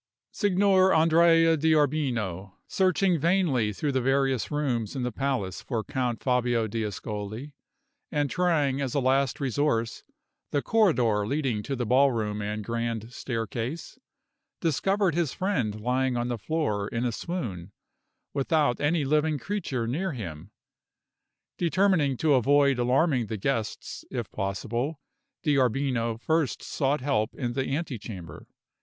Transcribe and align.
Signor 0.31 0.95
Andrea 0.95 1.55
D'Arbino, 1.55 2.53
searching 2.67 3.19
vainly 3.19 3.71
through 3.71 3.91
the 3.91 4.01
various 4.01 4.49
rooms 4.49 4.95
in 4.95 5.03
the 5.03 5.11
palace 5.11 5.61
for 5.61 5.83
Count 5.83 6.23
Fabio 6.23 6.65
d'Ascoli, 6.65 7.53
and 8.11 8.27
trying 8.27 8.81
as 8.81 8.95
a 8.95 8.99
last 8.99 9.39
resource, 9.39 10.03
the 10.49 10.63
corridor 10.63 11.27
leading 11.27 11.61
to 11.61 11.75
the 11.75 11.85
ballroom 11.85 12.41
and 12.41 12.63
grand 12.63 13.13
staircase, 13.13 13.99
discovered 14.59 15.13
his 15.13 15.33
friend 15.35 15.79
lying 15.79 16.17
on 16.17 16.29
the 16.29 16.39
floor 16.39 16.87
in 16.87 17.05
a 17.05 17.11
swoon, 17.11 17.71
without 18.33 18.81
any 18.81 19.05
living 19.05 19.37
creature 19.37 19.85
near 19.85 20.13
him. 20.13 20.49
Determining 21.59 22.17
to 22.17 22.33
avoid 22.33 22.79
alarming 22.79 23.27
the 23.27 23.37
guests, 23.37 24.03
if 24.09 24.31
possible, 24.31 24.99
D'Arbino 25.43 26.19
first 26.19 26.63
sought 26.63 27.01
help 27.01 27.35
in 27.35 27.53
the 27.53 27.67
antechamber. 27.75 28.47